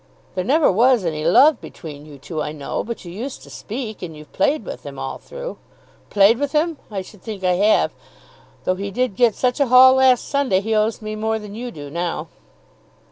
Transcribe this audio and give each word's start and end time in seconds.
"There 0.33 0.43
never 0.43 0.71
was 0.71 1.05
any 1.05 1.23
love 1.23 1.61
between 1.61 2.07
you 2.07 2.17
two, 2.17 2.41
I 2.41 2.53
know. 2.53 2.83
But 2.83 3.05
you 3.05 3.11
used 3.11 3.43
to 3.43 3.51
speak, 3.51 4.01
and 4.01 4.17
you've 4.17 4.33
played 4.33 4.65
with 4.65 4.83
him 4.83 4.97
all 4.97 5.19
through." 5.19 5.59
"Played 6.09 6.39
with 6.39 6.53
him! 6.53 6.77
I 6.89 7.03
should 7.03 7.21
think 7.21 7.43
I 7.43 7.51
have. 7.53 7.93
Though 8.63 8.73
he 8.73 8.89
did 8.89 9.15
get 9.15 9.35
such 9.35 9.59
a 9.59 9.67
haul 9.67 9.93
last 9.93 10.27
Sunday 10.27 10.59
he 10.59 10.73
owes 10.73 11.03
me 11.03 11.15
more 11.15 11.37
than 11.37 11.53
you 11.53 11.69
do 11.69 11.91
now." 11.91 12.29